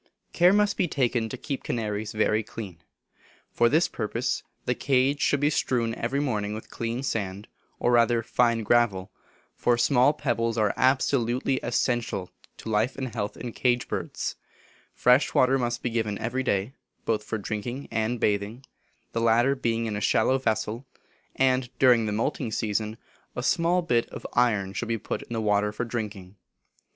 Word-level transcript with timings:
Care 0.33 0.51
must 0.51 0.77
be 0.77 0.87
taken 0.87 1.29
to 1.29 1.37
keep 1.37 1.61
canaries 1.63 2.11
very 2.11 2.41
clean. 2.41 2.81
For 3.51 3.69
this 3.69 3.87
purpose, 3.87 4.41
the 4.65 4.73
cage 4.73 5.21
should 5.21 5.39
be 5.39 5.51
strewed 5.51 5.93
every 5.93 6.19
morning 6.19 6.55
with 6.55 6.71
clean 6.71 7.03
sand, 7.03 7.47
or 7.77 7.91
rather, 7.91 8.23
fine 8.23 8.63
gravel, 8.63 9.11
for 9.53 9.77
small 9.77 10.11
pebbles 10.13 10.57
are 10.57 10.73
absolutely 10.75 11.57
essential 11.59 12.31
to 12.57 12.69
life 12.71 12.95
and 12.95 13.13
health 13.13 13.37
in 13.37 13.53
cage 13.53 13.87
birds: 13.87 14.37
fresh 14.95 15.35
water 15.35 15.59
must 15.59 15.83
be 15.83 15.91
given 15.91 16.17
every 16.17 16.41
day, 16.41 16.73
both 17.05 17.23
for 17.23 17.37
drinking 17.37 17.87
and 17.91 18.19
bathing; 18.19 18.65
the 19.11 19.21
latter 19.21 19.53
being 19.53 19.85
in 19.85 19.95
a 19.95 20.01
shallow 20.01 20.39
vessel; 20.39 20.83
and, 21.35 21.69
during 21.77 22.07
the 22.07 22.11
moulting 22.11 22.49
season, 22.51 22.97
a 23.35 23.43
small 23.43 23.83
bit 23.83 24.07
of 24.09 24.25
iron 24.33 24.73
should 24.73 24.87
be 24.87 24.97
put 24.97 25.21
into 25.21 25.33
the 25.33 25.41
water 25.41 25.71
for 25.71 25.85
drinking. 25.85 26.37